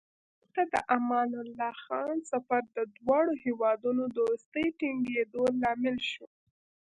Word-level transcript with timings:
ایران 0.03 0.51
ته 0.53 0.63
د 0.73 0.75
امان 0.95 1.29
الله 1.43 1.73
خان 1.83 2.15
سفر 2.31 2.61
د 2.75 2.77
دواړو 2.97 3.33
هېوادونو 3.45 4.03
دوستۍ 4.17 4.67
ټینګېدو 4.79 5.43
لامل 5.61 5.97
شو. 6.11 6.27